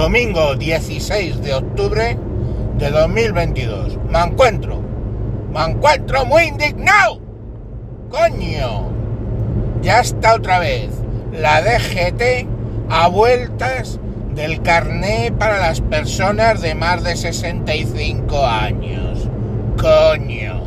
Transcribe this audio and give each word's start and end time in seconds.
domingo 0.00 0.54
16 0.54 1.42
de 1.42 1.52
octubre 1.52 2.16
de 2.78 2.90
2022. 2.90 3.98
Me 4.08 4.18
encuentro, 4.18 4.80
me 5.52 5.62
encuentro 5.62 6.24
muy 6.24 6.44
indignado. 6.44 7.20
Coño, 8.08 8.90
ya 9.82 10.00
está 10.00 10.36
otra 10.36 10.58
vez 10.58 10.88
la 11.32 11.60
DGT 11.60 12.48
a 12.88 13.08
vueltas 13.08 14.00
del 14.34 14.62
carné 14.62 15.34
para 15.38 15.58
las 15.58 15.82
personas 15.82 16.62
de 16.62 16.74
más 16.74 17.04
de 17.04 17.14
65 17.14 18.46
años. 18.46 19.28
Coño. 19.78 20.62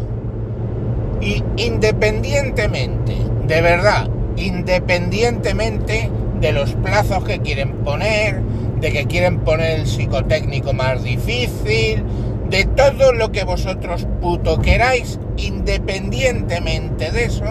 Y 1.21 1.43
independientemente, 1.57 3.17
de 3.47 3.61
verdad, 3.61 4.07
independientemente 4.37 6.11
de 6.39 6.51
los 6.51 6.73
plazos 6.73 7.23
que 7.23 7.39
quieren 7.39 7.77
poner, 7.77 8.52
de 8.83 8.91
que 8.91 9.05
quieren 9.05 9.39
poner 9.39 9.79
el 9.79 9.87
psicotécnico 9.87 10.73
más 10.73 11.05
difícil, 11.05 12.03
de 12.49 12.65
todo 12.65 13.13
lo 13.13 13.31
que 13.31 13.45
vosotros 13.45 14.05
puto 14.19 14.59
queráis, 14.59 15.19
independientemente 15.37 17.09
de 17.09 17.23
eso, 17.23 17.45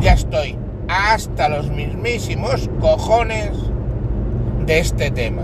ya 0.00 0.12
estoy 0.12 0.56
hasta 0.86 1.48
los 1.48 1.68
mismísimos 1.68 2.70
cojones 2.80 3.50
de 4.66 4.78
este 4.78 5.10
tema. 5.10 5.42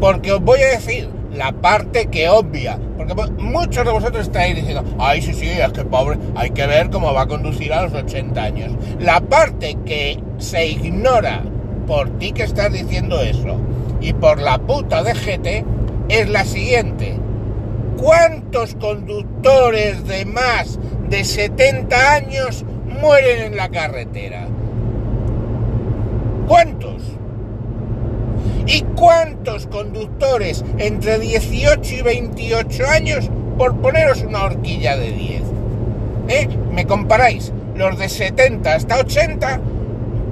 Porque 0.00 0.32
os 0.32 0.42
voy 0.42 0.60
a 0.62 0.70
decir 0.70 1.08
la 1.32 1.52
parte 1.52 2.06
que 2.06 2.28
obvia, 2.28 2.80
porque 2.96 3.14
muchos 3.38 3.84
de 3.84 3.92
vosotros 3.92 4.26
estáis 4.26 4.56
diciendo, 4.56 4.82
ay, 4.98 5.22
sí, 5.22 5.34
sí, 5.34 5.46
es 5.50 5.72
que 5.72 5.84
pobre, 5.84 6.18
hay 6.34 6.50
que 6.50 6.66
ver 6.66 6.90
cómo 6.90 7.14
va 7.14 7.22
a 7.22 7.26
conducir 7.28 7.72
a 7.72 7.84
los 7.84 7.92
80 7.92 8.42
años. 8.42 8.72
La 8.98 9.20
parte 9.20 9.78
que 9.86 10.18
se 10.38 10.66
ignora 10.66 11.44
por 11.86 12.10
ti 12.18 12.32
que 12.32 12.42
estás 12.42 12.72
diciendo 12.72 13.20
eso 13.20 13.56
y 14.00 14.12
por 14.12 14.40
la 14.40 14.58
puta 14.58 15.02
DGT 15.02 15.64
es 16.08 16.28
la 16.28 16.44
siguiente. 16.44 17.16
¿Cuántos 17.96 18.74
conductores 18.76 20.06
de 20.06 20.24
más 20.24 20.78
de 21.08 21.24
70 21.24 22.12
años 22.12 22.64
mueren 23.00 23.52
en 23.52 23.56
la 23.56 23.68
carretera? 23.68 24.46
¿Cuántos? 26.46 27.02
¿Y 28.66 28.82
cuántos 28.96 29.66
conductores 29.66 30.64
entre 30.78 31.18
18 31.18 31.94
y 31.96 32.02
28 32.02 32.86
años, 32.86 33.30
por 33.56 33.76
poneros 33.78 34.22
una 34.22 34.44
horquilla 34.44 34.96
de 34.96 35.12
10? 35.12 35.42
¿Eh? 36.28 36.48
¿Me 36.72 36.86
comparáis? 36.86 37.52
Los 37.74 37.98
de 37.98 38.08
70 38.08 38.74
hasta 38.74 38.98
80 38.98 39.60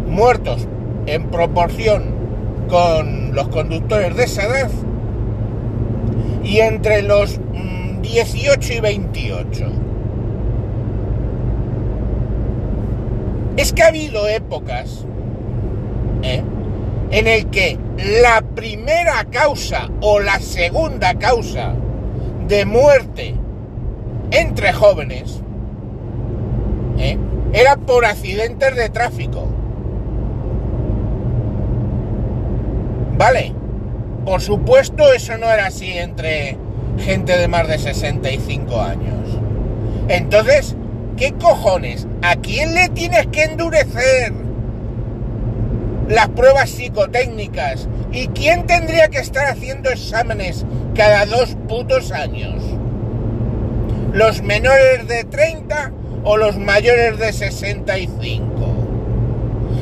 muertos 0.07 0.69
en 1.07 1.25
proporción 1.31 2.05
con 2.69 3.26
los 3.37 3.49
conductores 3.49 4.17
de 4.17 4.25
esa 4.25 4.45
edad 4.45 4.71
y 6.43 6.61
entre 6.61 7.03
los 7.03 7.39
18 8.01 8.73
y 8.73 8.81
28. 8.81 9.67
Es 13.59 13.75
que 13.75 13.83
ha 13.83 13.89
habido 13.89 14.27
épocas 14.27 15.05
¿eh? 16.23 16.43
en 17.11 17.27
el 17.27 17.51
que 17.51 17.79
la 18.23 18.41
primera 18.41 19.27
causa 19.31 19.91
o 20.01 20.19
la 20.19 20.41
segunda 20.41 21.15
causa 21.19 21.75
de 22.49 22.65
muerte 22.65 23.35
entre 24.31 24.73
jóvenes 24.73 25.43
¿eh? 26.99 27.19
era 27.53 27.77
por 27.77 28.07
accidentes 28.07 28.75
de 28.77 28.89
tráfico. 28.89 29.47
Vale, 33.19 33.55
por 34.27 34.43
supuesto 34.43 35.11
eso 35.13 35.39
no 35.39 35.51
era 35.51 35.67
así 35.67 35.91
entre 35.97 36.59
gente 36.99 37.37
de 37.37 37.49
más 37.49 37.67
de 37.67 37.79
65 37.79 38.81
años. 38.81 39.39
Entonces, 40.09 40.77
¿qué 41.17 41.33
cojones? 41.33 42.07
¿A 42.23 42.37
quién 42.37 42.75
le 42.75 42.89
tienes 42.91 43.27
que 43.29 43.45
endurecer 43.45 44.33
las 46.09 46.29
pruebas 46.29 46.71
psicotécnicas? 46.71 47.89
¿Y 48.13 48.29
quién 48.29 48.67
tendría 48.67 49.09
que 49.09 49.19
estar 49.19 49.47
haciendo 49.47 49.91
exámenes 49.91 50.67
cada 50.95 51.25
dos 51.25 51.57
putos 51.69 52.13
años? 52.13 52.63
¿Los 54.13 54.43
menores 54.43 55.09
de 55.09 55.25
30 55.25 55.93
o 56.25 56.37
los 56.37 56.59
mayores 56.59 57.19
de 57.19 57.33
65? 57.33 58.77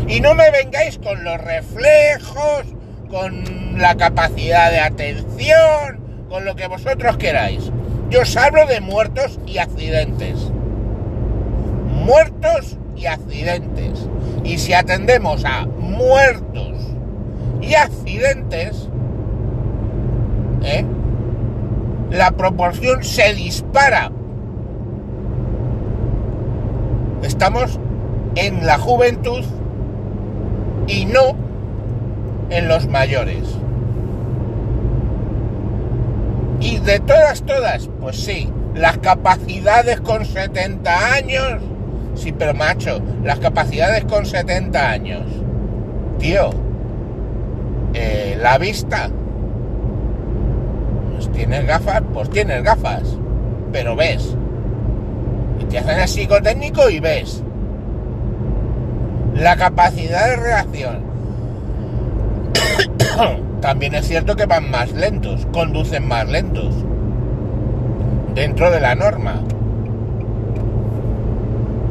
Y 0.09 0.21
no 0.21 0.35
me 0.35 0.51
vengáis 0.51 0.99
con 0.99 1.25
los 1.25 1.41
reflejos, 1.41 2.74
con 3.15 3.79
la 3.79 3.95
capacidad 3.95 4.73
de 4.73 4.81
atención, 4.81 6.01
con 6.29 6.45
lo 6.45 6.57
que 6.57 6.67
vosotros 6.67 7.17
queráis. 7.17 7.71
Yo 8.11 8.23
os 8.23 8.37
hablo 8.37 8.67
de 8.67 8.81
muertos 8.81 9.39
y 9.47 9.59
accidentes. 9.59 10.51
Muertos 11.87 12.77
y 12.97 13.07
accidentes. 13.07 14.09
Y 14.43 14.59
si 14.59 14.73
atendemos 14.73 15.45
a 15.45 15.65
muertos 15.65 16.73
y 17.63 17.75
accidentes, 17.75 18.89
¿eh? 20.65 20.85
la 22.11 22.33
proporción 22.33 23.05
se 23.05 23.33
dispara. 23.33 24.11
Estamos 27.23 27.79
en 28.35 28.67
la 28.67 28.77
juventud 28.77 29.45
y 30.89 31.05
no 31.07 31.44
en 32.51 32.69
los 32.69 32.87
mayores. 32.89 33.45
Y 36.61 36.79
de 36.79 36.99
todas, 37.01 37.43
todas, 37.43 37.91
pues 38.01 38.17
sí, 38.17 38.51
las 38.75 38.99
capacidades 38.99 40.01
con 40.01 40.25
70 40.25 41.13
años, 41.15 41.63
sí, 42.15 42.33
pero 42.33 42.55
macho, 42.55 43.01
las 43.23 43.39
capacidades 43.39 44.05
con 44.05 44.27
70 44.27 44.91
años, 44.91 45.23
tío, 46.19 46.51
eh, 47.93 48.37
la 48.41 48.59
vista, 48.59 49.11
pues 51.13 51.31
tienes 51.31 51.67
gafas, 51.67 52.03
pues 52.13 52.31
tienes 52.31 52.63
gafas, 52.63 53.03
pero 53.73 53.95
ves. 53.95 54.37
Y 55.61 55.65
te 55.65 55.79
hacen 55.79 56.01
el 56.01 56.09
psicotécnico 56.09 56.91
y 56.91 56.99
ves. 56.99 57.43
La 59.35 59.57
capacidad 59.57 60.29
de 60.29 60.37
reacción, 60.37 61.14
también 63.61 63.95
es 63.95 64.07
cierto 64.07 64.37
que 64.37 64.47
van 64.47 64.71
más 64.71 64.93
lentos, 64.93 65.47
conducen 65.53 66.07
más 66.07 66.29
lentos. 66.29 66.75
Dentro 68.35 68.71
de 68.71 68.81
la 68.81 68.95
norma. 68.95 69.41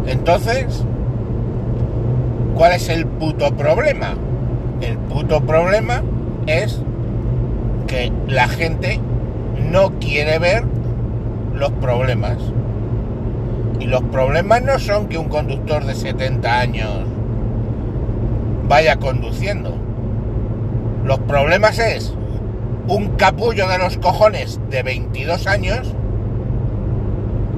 Entonces, 0.05 0.83
¿cuál 2.55 2.73
es 2.73 2.89
el 2.89 3.05
puto 3.05 3.55
problema? 3.55 4.15
El 4.81 4.97
puto 4.97 5.41
problema 5.41 6.03
es 6.45 6.81
que 7.87 8.11
la 8.27 8.47
gente 8.47 8.99
no 9.71 9.93
quiere 9.99 10.39
ver 10.39 10.63
los 11.53 11.71
problemas. 11.73 12.37
Y 13.79 13.85
los 13.85 14.01
problemas 14.03 14.61
no 14.61 14.77
son 14.79 15.07
que 15.07 15.17
un 15.17 15.29
conductor 15.29 15.85
de 15.85 15.95
70 15.95 16.59
años 16.59 16.91
vaya 18.67 18.97
conduciendo. 18.97 19.82
Los 21.03 21.19
problemas 21.19 21.79
es 21.79 22.13
un 22.87 23.09
capullo 23.17 23.67
de 23.67 23.77
los 23.77 23.97
cojones 23.97 24.59
de 24.69 24.83
22 24.83 25.47
años, 25.47 25.93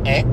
¿eh? 0.04 0.26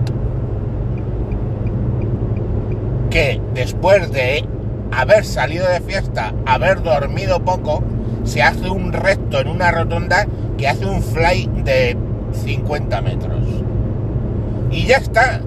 que 3.11 3.39
después 3.53 4.11
de 4.13 4.47
haber 4.93 5.27
salido 5.27 5.69
de 5.69 5.81
fiesta, 5.83 6.33
haber 6.47 6.83
dormido 6.83 7.45
poco, 7.45 7.83
se 8.25 8.43
hace 8.43 8.71
un 8.71 8.95
recto 8.95 9.41
en 9.41 9.49
una 9.49 9.71
rotonda 9.71 10.27
que 10.57 10.69
hace 10.69 10.87
un 10.87 11.03
fly 11.03 11.51
de 11.65 11.95
50 12.33 13.03
metros. 13.03 13.45
Y 14.71 14.87
ya 14.87 14.97
está, 14.97 15.43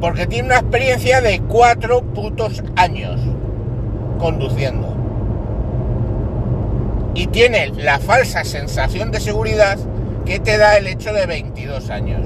porque 0.00 0.26
tiene 0.26 0.46
una 0.48 0.58
experiencia 0.58 1.20
de 1.20 1.40
cuatro 1.42 2.02
putos 2.02 2.64
años 2.74 3.20
conduciendo 4.18 4.93
y 7.14 7.28
tiene 7.28 7.68
la 7.68 7.98
falsa 7.98 8.44
sensación 8.44 9.10
de 9.10 9.20
seguridad 9.20 9.78
que 10.24 10.40
te 10.40 10.58
da 10.58 10.76
el 10.76 10.86
hecho 10.86 11.12
de 11.12 11.26
22 11.26 11.90
años. 11.90 12.22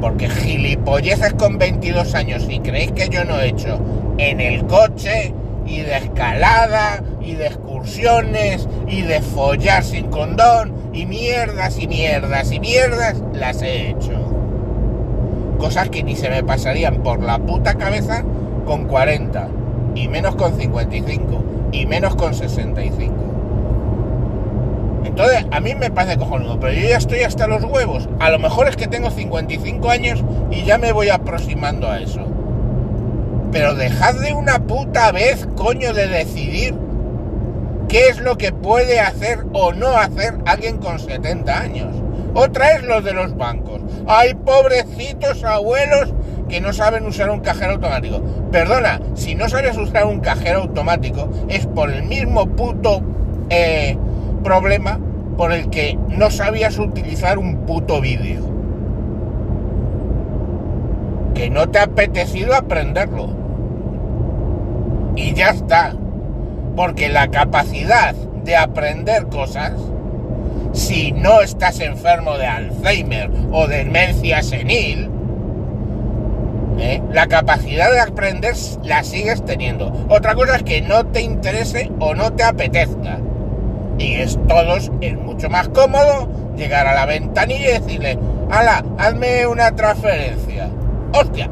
Porque 0.00 0.28
gilipolleces 0.28 1.34
con 1.34 1.58
22 1.58 2.14
años, 2.14 2.46
y 2.48 2.60
creéis 2.60 2.92
que 2.92 3.08
yo 3.08 3.24
no 3.24 3.40
he 3.40 3.48
hecho 3.48 3.80
en 4.18 4.40
el 4.40 4.66
coche, 4.66 5.32
y 5.66 5.80
de 5.80 5.96
escalada, 5.96 7.02
y 7.22 7.34
de 7.34 7.46
excursiones, 7.46 8.68
y 8.86 9.02
de 9.02 9.22
follar 9.22 9.82
sin 9.82 10.10
condón, 10.10 10.74
y 10.92 11.06
mierdas, 11.06 11.78
y 11.78 11.86
mierdas, 11.86 12.52
y 12.52 12.60
mierdas, 12.60 13.22
las 13.32 13.62
he 13.62 13.90
hecho. 13.90 14.12
Cosas 15.58 15.88
que 15.88 16.02
ni 16.02 16.16
se 16.16 16.28
me 16.28 16.42
pasarían 16.42 17.02
por 17.02 17.22
la 17.22 17.38
puta 17.38 17.74
cabeza 17.74 18.24
con 18.66 18.86
40, 18.86 19.48
y 19.94 20.08
menos 20.08 20.34
con 20.34 20.58
55, 20.58 21.44
y 21.72 21.86
menos 21.86 22.16
con 22.16 22.34
65. 22.34 23.12
Entonces, 25.04 25.44
a 25.50 25.60
mí 25.60 25.74
me 25.74 25.90
parece 25.90 26.18
cojonudo, 26.18 26.58
pero 26.58 26.72
yo 26.72 26.88
ya 26.88 26.96
estoy 26.96 27.20
hasta 27.20 27.46
los 27.46 27.62
huevos. 27.64 28.08
A 28.20 28.30
lo 28.30 28.38
mejor 28.38 28.68
es 28.68 28.76
que 28.76 28.88
tengo 28.88 29.10
55 29.10 29.90
años 29.90 30.24
y 30.50 30.64
ya 30.64 30.78
me 30.78 30.92
voy 30.92 31.10
aproximando 31.10 31.88
a 31.88 32.00
eso. 32.00 32.20
Pero 33.52 33.74
dejad 33.74 34.14
de 34.14 34.32
una 34.32 34.60
puta 34.60 35.12
vez, 35.12 35.46
coño, 35.56 35.92
de 35.92 36.08
decidir 36.08 36.74
qué 37.88 38.08
es 38.08 38.18
lo 38.18 38.36
que 38.36 38.52
puede 38.52 38.98
hacer 38.98 39.44
o 39.52 39.72
no 39.72 39.96
hacer 39.96 40.34
alguien 40.46 40.78
con 40.78 40.98
70 40.98 41.60
años. 41.60 41.94
Otra 42.34 42.72
es 42.72 42.82
los 42.82 43.04
de 43.04 43.12
los 43.12 43.36
bancos. 43.36 43.80
Hay 44.08 44.34
pobrecitos 44.34 45.44
abuelos 45.44 46.12
que 46.48 46.60
no 46.60 46.72
saben 46.72 47.06
usar 47.06 47.30
un 47.30 47.40
cajero 47.40 47.72
automático. 47.74 48.20
Perdona, 48.50 49.00
si 49.14 49.34
no 49.34 49.48
sabes 49.48 49.76
usar 49.76 50.06
un 50.06 50.20
cajero 50.20 50.62
automático 50.62 51.28
es 51.48 51.66
por 51.66 51.90
el 51.90 52.02
mismo 52.04 52.46
puto 52.46 53.02
eh, 53.50 53.96
problema 54.44 55.00
por 55.36 55.50
el 55.52 55.68
que 55.70 55.98
no 56.08 56.30
sabías 56.30 56.78
utilizar 56.78 57.38
un 57.38 57.66
puto 57.66 58.00
vídeo. 58.00 58.42
Que 61.34 61.50
no 61.50 61.68
te 61.68 61.80
ha 61.80 61.84
apetecido 61.84 62.54
aprenderlo. 62.54 63.30
Y 65.16 65.34
ya 65.34 65.50
está. 65.50 65.96
Porque 66.76 67.08
la 67.08 67.28
capacidad 67.28 68.14
de 68.14 68.56
aprender 68.56 69.26
cosas, 69.26 69.72
si 70.72 71.10
no 71.12 71.40
estás 71.40 71.80
enfermo 71.80 72.38
de 72.38 72.46
Alzheimer 72.46 73.30
o 73.50 73.66
de 73.66 73.78
demencia 73.78 74.42
senil, 74.42 75.10
¿eh? 76.78 77.02
la 77.12 77.26
capacidad 77.26 77.90
de 77.90 78.00
aprender 78.00 78.54
la 78.84 79.02
sigues 79.02 79.44
teniendo. 79.44 79.92
Otra 80.08 80.34
cosa 80.34 80.56
es 80.56 80.62
que 80.62 80.82
no 80.82 81.06
te 81.06 81.22
interese 81.22 81.90
o 81.98 82.14
no 82.14 82.32
te 82.32 82.44
apetezca. 82.44 83.18
Y 83.98 84.14
es 84.14 84.38
todos, 84.48 84.90
es 85.00 85.16
mucho 85.16 85.48
más 85.48 85.68
cómodo 85.68 86.28
llegar 86.56 86.86
a 86.86 86.94
la 86.94 87.06
ventanilla 87.06 87.70
y 87.70 87.80
decirle, 87.80 88.18
ala, 88.50 88.84
hazme 88.98 89.46
una 89.46 89.74
transferencia. 89.74 90.68
¡Hostia! 91.12 91.48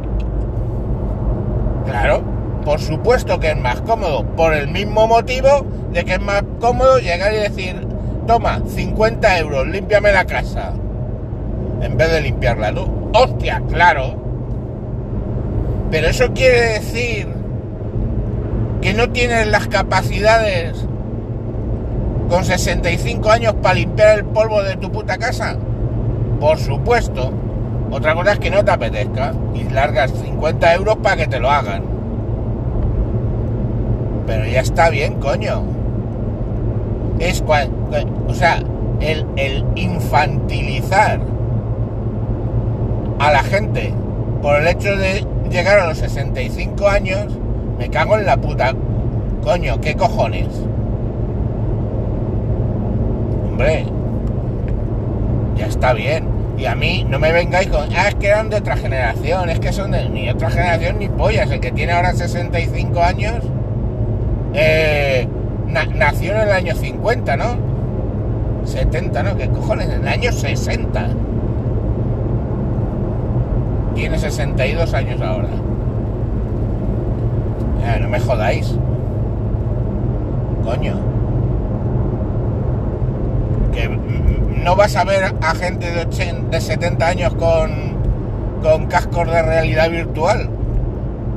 Claro, 1.86 2.22
por 2.64 2.80
supuesto 2.80 3.38
que 3.38 3.50
es 3.50 3.56
más 3.56 3.80
cómodo, 3.82 4.24
por 4.36 4.54
el 4.54 4.68
mismo 4.68 5.06
motivo 5.06 5.66
de 5.92 6.04
que 6.04 6.14
es 6.14 6.20
más 6.20 6.42
cómodo 6.60 6.98
llegar 6.98 7.32
y 7.32 7.38
decir, 7.38 7.86
toma, 8.26 8.60
50 8.66 9.38
euros, 9.38 9.66
límpiame 9.66 10.12
la 10.12 10.24
casa. 10.24 10.72
En 11.80 11.96
vez 11.96 12.12
de 12.12 12.20
limpiarla 12.20 12.72
tú. 12.72 13.10
¡Hostia! 13.12 13.62
Claro. 13.68 14.14
Pero 15.90 16.08
eso 16.08 16.32
quiere 16.32 16.74
decir 16.74 17.28
que 18.80 18.94
no 18.94 19.10
tienes 19.10 19.46
las 19.48 19.66
capacidades 19.68 20.86
con 22.32 22.46
65 22.46 23.30
años 23.30 23.52
para 23.60 23.74
limpiar 23.74 24.20
el 24.20 24.24
polvo 24.24 24.62
de 24.62 24.78
tu 24.78 24.90
puta 24.90 25.18
casa? 25.18 25.54
Por 26.40 26.58
supuesto. 26.58 27.30
Otra 27.90 28.14
cosa 28.14 28.32
es 28.32 28.38
que 28.38 28.50
no 28.50 28.64
te 28.64 28.70
apetezca 28.70 29.34
y 29.52 29.64
largas 29.64 30.12
50 30.12 30.74
euros 30.76 30.96
para 31.02 31.16
que 31.16 31.26
te 31.26 31.38
lo 31.38 31.50
hagan. 31.50 31.82
Pero 34.26 34.46
ya 34.46 34.60
está 34.60 34.88
bien, 34.88 35.20
coño. 35.20 35.62
Es 37.18 37.42
cual, 37.42 37.68
o 38.26 38.32
sea, 38.32 38.62
el, 39.00 39.26
el 39.36 39.66
infantilizar 39.74 41.20
a 43.18 43.30
la 43.30 43.42
gente 43.42 43.92
por 44.40 44.56
el 44.56 44.68
hecho 44.68 44.96
de 44.96 45.26
llegar 45.50 45.80
a 45.80 45.86
los 45.86 45.98
65 45.98 46.88
años, 46.88 47.26
me 47.78 47.90
cago 47.90 48.16
en 48.16 48.24
la 48.24 48.38
puta. 48.38 48.72
Coño, 49.44 49.82
¿qué 49.82 49.96
cojones? 49.96 50.48
Hombre, 53.52 53.84
ya 55.58 55.66
está 55.66 55.92
bien. 55.92 56.24
Y 56.56 56.64
a 56.64 56.74
mí 56.74 57.04
no 57.06 57.18
me 57.18 57.32
vengáis 57.32 57.68
con, 57.68 57.86
ah, 57.94 58.08
es 58.08 58.14
que 58.14 58.28
eran 58.28 58.48
de 58.48 58.56
otra 58.56 58.76
generación, 58.76 59.50
es 59.50 59.60
que 59.60 59.72
son 59.72 59.90
de 59.90 60.08
ni 60.08 60.30
otra 60.30 60.48
generación 60.48 60.98
ni 60.98 61.10
pollas. 61.10 61.50
El 61.50 61.60
que 61.60 61.70
tiene 61.70 61.92
ahora 61.92 62.14
65 62.14 63.02
años 63.02 63.44
eh, 64.54 65.28
nació 65.94 66.32
en 66.32 66.40
el 66.40 66.50
año 66.50 66.74
50, 66.74 67.36
¿no? 67.36 67.56
70, 68.64 69.22
¿no? 69.22 69.36
¿Qué 69.36 69.50
cojones? 69.50 69.90
En 69.90 70.00
el 70.00 70.08
año 70.08 70.32
60. 70.32 71.08
Tiene 73.94 74.18
62 74.18 74.94
años 74.94 75.20
ahora. 75.20 75.48
no 78.00 78.08
me 78.08 78.18
jodáis. 78.18 78.74
Coño 80.64 81.21
que 83.72 83.88
no 83.88 84.76
vas 84.76 84.94
a 84.96 85.04
ver 85.04 85.34
a 85.40 85.54
gente 85.54 85.90
de, 85.90 86.02
80, 86.02 86.50
de 86.50 86.60
70 86.60 87.06
años 87.06 87.34
con, 87.34 87.96
con 88.62 88.86
cascos 88.86 89.28
de 89.30 89.42
realidad 89.42 89.90
virtual. 89.90 90.48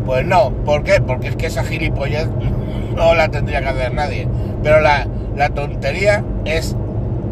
Pues 0.05 0.25
no, 0.25 0.51
¿por 0.63 0.83
qué? 0.83 1.01
Porque 1.01 1.29
es 1.29 1.35
que 1.35 1.47
esa 1.47 1.63
gilipollez 1.63 2.27
no 2.95 3.15
la 3.15 3.29
tendría 3.29 3.61
que 3.61 3.69
hacer 3.69 3.93
nadie. 3.93 4.27
Pero 4.61 4.81
la, 4.81 5.07
la 5.35 5.49
tontería 5.49 6.23
es, 6.45 6.75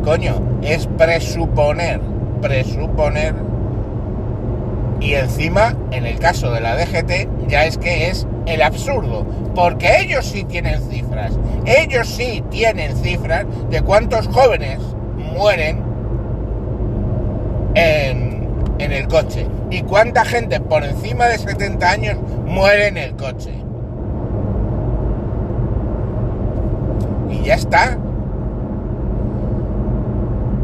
coño, 0.04 0.42
es 0.64 0.88
presuponer, 0.88 2.02
presuponer. 2.42 3.36
Y 5.00 5.14
encima, 5.14 5.76
en 5.92 6.06
el 6.06 6.18
caso 6.18 6.52
de 6.52 6.62
la 6.62 6.76
DGT, 6.76 7.48
ya 7.48 7.66
es 7.66 7.78
que 7.78 8.08
es 8.08 8.26
el 8.46 8.62
absurdo, 8.62 9.26
porque 9.54 10.00
ellos 10.00 10.26
sí 10.26 10.44
tienen 10.44 10.82
cifras, 10.90 11.38
ellos 11.66 12.08
sí 12.08 12.44
tienen 12.50 12.96
cifras 12.98 13.46
de 13.70 13.82
cuántos 13.82 14.28
jóvenes 14.28 14.80
mueren 15.34 15.82
en, 17.76 18.44
el 18.80 19.08
coche 19.08 19.48
y 19.70 19.82
cuánta 19.82 20.26
gente 20.26 20.60
por 20.60 20.84
encima 20.84 21.26
de 21.26 21.38
70 21.38 21.90
años 21.90 22.18
muere 22.46 22.88
en 22.88 22.98
el 22.98 23.16
coche. 23.16 23.54
Y 27.30 27.44
ya 27.44 27.56
está. 27.56 27.98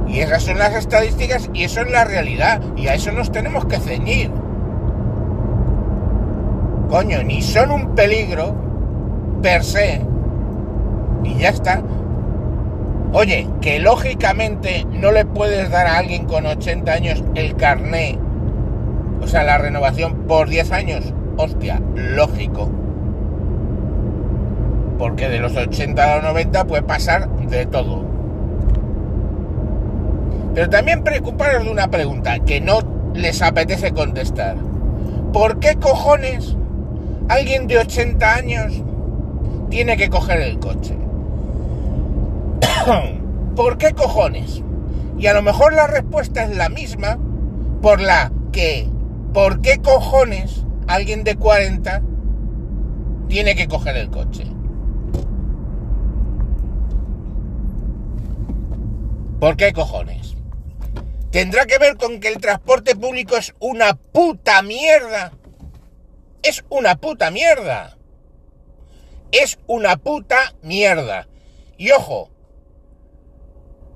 Y 0.08 0.20
esas 0.20 0.44
son 0.44 0.58
las 0.58 0.76
estadísticas 0.76 1.50
y 1.54 1.64
eso 1.64 1.82
es 1.82 1.92
la 1.92 2.04
realidad. 2.04 2.62
Y 2.76 2.88
a 2.88 2.94
eso 2.94 3.12
nos 3.12 3.32
tenemos 3.32 3.66
que 3.66 3.80
ceñir. 3.80 4.32
Coño, 6.90 7.24
ni 7.24 7.42
son 7.42 7.72
un 7.72 7.96
peligro 7.96 8.54
per 9.42 9.64
se. 9.64 10.02
Y 11.24 11.36
ya 11.36 11.50
está. 11.50 11.82
Oye, 13.12 13.48
que 13.62 13.80
lógicamente 13.80 14.86
no 14.92 15.12
le 15.12 15.26
puedes 15.26 15.70
dar 15.70 15.88
a 15.88 15.98
alguien 15.98 16.26
con 16.26 16.46
80 16.46 16.92
años 16.92 17.24
el 17.36 17.56
carné, 17.56 18.20
o 19.22 19.28
sea, 19.28 19.44
la 19.44 19.58
renovación 19.58 20.28
por 20.28 20.50
10 20.50 20.72
años. 20.72 21.14
Hostia, 21.38 21.82
lógico. 21.96 22.70
Porque 24.98 25.30
de 25.30 25.40
los 25.40 25.56
80 25.56 26.04
a 26.04 26.16
los 26.18 26.26
90 26.26 26.66
puede 26.66 26.84
pasar 26.84 27.30
de 27.30 27.66
todo. 27.66 28.04
Pero 30.54 30.70
también 30.70 31.04
preocuparos 31.04 31.64
de 31.64 31.72
una 31.72 31.90
pregunta 31.90 32.40
que 32.40 32.60
no 32.60 32.80
les 33.14 33.42
apetece 33.42 33.92
contestar. 33.92 34.58
¿Por 35.32 35.60
qué 35.60 35.76
cojones 35.76 36.56
alguien 37.30 37.68
de 37.68 37.78
80 37.78 38.34
años 38.34 38.84
tiene 39.70 39.96
que 39.96 40.10
coger 40.10 40.42
el 40.42 40.60
coche. 40.60 40.96
¿Por 43.56 43.78
qué 43.78 43.94
cojones? 43.94 44.64
Y 45.18 45.28
a 45.28 45.34
lo 45.34 45.42
mejor 45.42 45.74
la 45.74 45.88
respuesta 45.88 46.44
es 46.44 46.56
la 46.56 46.70
misma 46.70 47.20
por 47.82 48.00
la 48.00 48.32
que, 48.52 48.88
¿por 49.34 49.62
qué 49.62 49.80
cojones 49.80 50.64
alguien 50.88 51.24
de 51.24 51.36
40 51.36 52.02
tiene 53.28 53.56
que 53.56 53.68
coger 53.68 53.98
el 53.98 54.10
coche? 54.10 54.46
¿Por 59.40 59.56
qué 59.56 59.72
cojones? 59.74 60.36
¿Tendrá 61.32 61.66
que 61.66 61.78
ver 61.78 61.96
con 61.96 62.20
que 62.20 62.28
el 62.28 62.40
transporte 62.40 62.96
público 62.96 63.38
es 63.38 63.54
una 63.60 63.94
puta 63.94 64.62
mierda? 64.62 65.32
Es 66.42 66.66
una 66.70 66.96
puta 66.96 67.30
mierda. 67.30 67.98
Es 69.32 69.60
una 69.68 69.98
puta 69.98 70.56
mierda. 70.62 71.28
Y 71.78 71.92
ojo, 71.92 72.30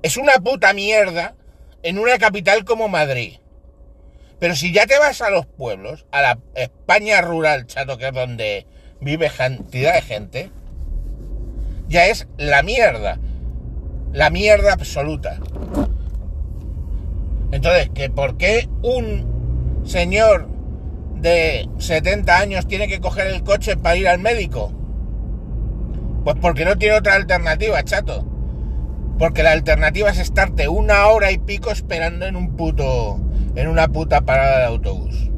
es 0.04 0.18
una 0.18 0.34
puta 0.34 0.74
mierda 0.74 1.34
en 1.82 1.98
una 1.98 2.18
capital 2.18 2.66
como 2.66 2.88
Madrid. 2.88 3.38
Pero 4.38 4.54
si 4.54 4.70
ya 4.70 4.84
te 4.84 4.98
vas 4.98 5.22
a 5.22 5.30
los 5.30 5.46
pueblos, 5.46 6.04
a 6.12 6.20
la 6.20 6.38
España 6.54 7.22
rural, 7.22 7.66
chato, 7.66 7.96
que 7.96 8.08
es 8.08 8.12
donde 8.12 8.66
vive 9.00 9.30
cantidad 9.34 9.94
de 9.94 10.02
gente, 10.02 10.50
ya 11.88 12.04
es 12.04 12.28
la 12.36 12.62
mierda. 12.62 13.18
La 14.12 14.28
mierda 14.28 14.74
absoluta. 14.74 15.38
Entonces, 17.50 17.88
¿que 17.94 18.10
¿por 18.10 18.36
qué 18.36 18.68
un 18.82 19.82
señor 19.86 20.48
de 21.14 21.66
70 21.78 22.38
años 22.38 22.68
tiene 22.68 22.88
que 22.88 23.00
coger 23.00 23.28
el 23.28 23.42
coche 23.42 23.78
para 23.78 23.96
ir 23.96 24.08
al 24.08 24.18
médico? 24.18 24.70
Pues 26.24 26.36
porque 26.42 26.66
no 26.66 26.76
tiene 26.76 26.96
otra 26.96 27.14
alternativa, 27.14 27.82
chato. 27.84 28.33
Porque 29.18 29.42
la 29.42 29.52
alternativa 29.52 30.10
es 30.10 30.18
estarte 30.18 30.68
una 30.68 31.06
hora 31.06 31.30
y 31.30 31.38
pico 31.38 31.70
esperando 31.70 32.26
en 32.26 32.36
un 32.36 32.56
puto. 32.56 33.20
en 33.54 33.68
una 33.68 33.88
puta 33.88 34.22
parada 34.22 34.58
de 34.58 34.64
autobús. 34.66 35.30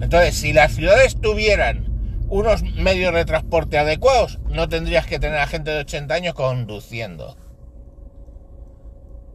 Entonces, 0.00 0.34
si 0.34 0.52
las 0.52 0.72
ciudades 0.72 1.20
tuvieran 1.20 1.86
unos 2.28 2.62
medios 2.62 3.14
de 3.14 3.24
transporte 3.24 3.78
adecuados, 3.78 4.40
no 4.48 4.68
tendrías 4.68 5.06
que 5.06 5.18
tener 5.18 5.38
a 5.38 5.46
gente 5.46 5.70
de 5.70 5.80
80 5.80 6.14
años 6.14 6.34
conduciendo. 6.34 7.36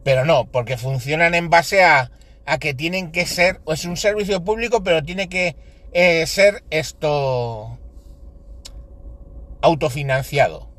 Pero 0.04 0.24
no, 0.24 0.46
porque 0.46 0.76
funcionan 0.76 1.34
en 1.34 1.48
base 1.48 1.84
a, 1.84 2.10
a 2.44 2.58
que 2.58 2.74
tienen 2.74 3.12
que 3.12 3.26
ser, 3.26 3.60
es 3.66 3.84
un 3.84 3.96
servicio 3.96 4.42
público, 4.42 4.82
pero 4.82 5.02
tiene 5.02 5.28
que 5.28 5.56
eh, 5.92 6.26
ser 6.26 6.64
esto 6.70 7.78
autofinanciado. 9.60 10.71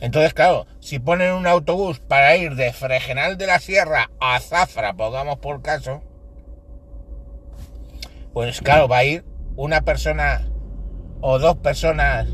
Entonces, 0.00 0.32
claro, 0.32 0.66
si 0.80 0.98
ponen 0.98 1.34
un 1.34 1.46
autobús 1.46 1.98
para 1.98 2.36
ir 2.36 2.54
de 2.54 2.72
Fregenal 2.72 3.36
de 3.36 3.46
la 3.46 3.58
Sierra 3.58 4.10
a 4.20 4.38
Zafra, 4.38 4.94
pongamos 4.94 5.38
por 5.38 5.60
caso, 5.60 6.02
pues 8.32 8.60
claro, 8.60 8.86
va 8.86 8.98
a 8.98 9.04
ir 9.04 9.24
una 9.56 9.80
persona 9.80 10.48
o 11.20 11.40
dos 11.40 11.56
personas 11.56 12.28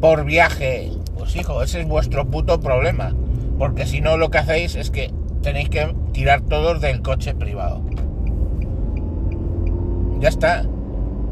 por 0.00 0.24
viaje. 0.24 0.90
Pues 1.16 1.34
hijo, 1.36 1.62
ese 1.62 1.80
es 1.80 1.88
vuestro 1.88 2.30
puto 2.30 2.60
problema. 2.60 3.14
Porque 3.58 3.86
si 3.86 4.02
no, 4.02 4.18
lo 4.18 4.30
que 4.30 4.38
hacéis 4.38 4.74
es 4.74 4.90
que 4.90 5.10
tenéis 5.42 5.70
que 5.70 5.94
tirar 6.12 6.42
todos 6.42 6.80
del 6.82 7.00
coche 7.00 7.34
privado. 7.34 7.82
Ya 10.20 10.28
está. 10.28 10.66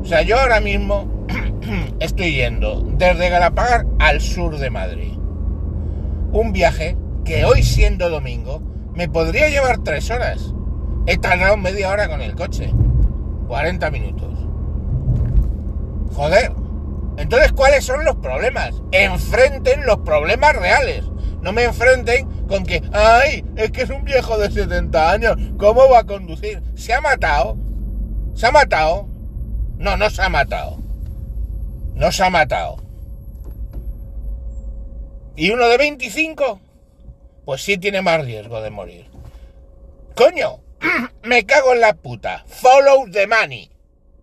O 0.01 0.05
sea, 0.05 0.23
yo 0.23 0.39
ahora 0.39 0.61
mismo 0.61 1.27
estoy 2.01 2.35
yendo 2.35 2.83
desde 2.97 3.29
Galapagar 3.29 3.87
al 3.99 4.21
sur 4.21 4.59
de 4.59 4.71
Madrid. 4.71 5.13
Un 6.33 6.53
viaje 6.53 6.97
que 7.25 7.45
hoy 7.45 7.63
siendo 7.63 8.11
domingo 8.11 8.61
me 8.95 9.09
podría 9.09 9.49
llevar 9.49 9.79
tres 9.79 10.11
horas. 10.11 10.55
He 11.07 11.19
tardado 11.19 11.57
media 11.57 11.91
hora 11.91 12.09
con 12.09 12.21
el 12.21 12.35
coche. 12.35 12.73
40 13.49 13.91
minutos. 13.91 14.39
Joder. 16.15 16.53
Entonces, 17.19 17.53
¿cuáles 17.53 17.85
son 17.85 18.05
los 18.05 18.17
problemas? 18.17 18.75
Enfrenten 18.91 19.85
los 19.85 19.99
problemas 19.99 20.57
reales. 20.57 21.05
No 21.43 21.53
me 21.53 21.65
enfrenten 21.65 22.27
con 22.47 22.65
que, 22.65 22.83
ay, 22.93 23.45
es 23.57 23.71
que 23.71 23.83
es 23.83 23.91
un 23.91 24.05
viejo 24.05 24.39
de 24.39 24.51
70 24.51 25.11
años. 25.11 25.37
¿Cómo 25.59 25.89
va 25.91 26.01
a 26.01 26.05
conducir? 26.05 26.63
¿Se 26.75 26.95
ha 26.95 27.01
matado? 27.01 27.57
¿Se 28.35 28.47
ha 28.47 28.51
matado? 28.51 29.09
No, 29.77 29.97
no 29.97 30.09
se 30.09 30.23
ha 30.23 30.29
matado. 30.29 30.82
No 31.95 32.13
se 32.13 32.25
ha 32.25 32.31
matado. 32.31 32.77
¿Y 35.37 35.51
uno 35.51 35.69
de 35.69 35.79
25? 35.79 36.61
Pues 37.45 37.63
sí 37.63 37.79
tiene 37.79 38.03
más 38.03 38.25
riesgo 38.25 38.61
de 38.61 38.71
morir. 38.71 39.07
Coño, 40.15 40.61
me 41.23 41.45
cago 41.45 41.73
en 41.73 41.81
la 41.81 41.95
puta. 41.95 42.45
Follow 42.47 43.11
the 43.11 43.27
money. 43.27 43.71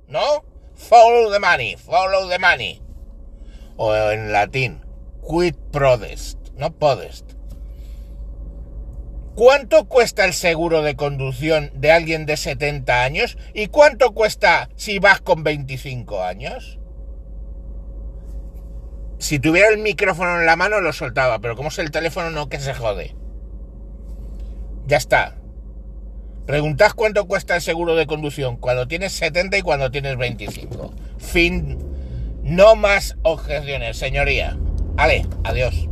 ¿No? 0.08 0.44
Follow 0.76 1.32
the 1.32 1.40
money, 1.40 1.76
follow 1.76 2.30
the 2.30 2.40
money. 2.40 2.82
O 3.76 3.94
en 3.96 4.32
latín, 4.32 4.82
quid 5.22 5.56
prodest, 5.72 6.38
no 6.56 6.72
podest. 6.72 7.34
¿Cuánto 9.36 9.88
cuesta 9.88 10.26
el 10.26 10.34
seguro 10.34 10.82
de 10.82 10.96
conducción 10.96 11.72
de 11.76 11.92
alguien 11.92 12.26
de 12.26 12.38
70 12.38 13.04
años? 13.04 13.38
¿Y 13.54 13.68
cuánto 13.68 14.14
cuesta 14.14 14.70
si 14.76 15.00
vas 15.00 15.22
con 15.22 15.44
25 15.44 16.24
años? 16.24 16.80
Si 19.20 19.38
tuviera 19.38 19.68
el 19.70 19.78
micrófono 19.78 20.40
en 20.40 20.46
la 20.46 20.56
mano 20.56 20.80
lo 20.80 20.94
soltaba, 20.94 21.40
pero 21.40 21.56
como 21.56 21.68
es 21.68 21.78
el 21.78 21.92
teléfono 21.92 22.32
no 22.32 22.50
que 22.50 22.60
se 22.60 22.74
jode. 22.74 23.16
Ya 24.88 24.98
está. 24.98 25.36
Preguntad 26.48 26.94
cuánto 26.96 27.28
cuesta 27.28 27.56
el 27.56 27.62
seguro 27.62 27.96
de 27.96 28.08
conducción 28.08 28.58
cuando 28.58 28.88
tienes 28.88 29.12
70 29.12 29.58
y 29.58 29.62
cuando 29.62 29.92
tienes 29.92 30.18
25. 30.18 30.94
Fin. 31.20 31.78
No 32.44 32.76
más 32.76 33.18
objeciones, 33.22 33.98
señoría. 33.98 34.58
Vale, 34.96 35.28
adiós. 35.44 35.90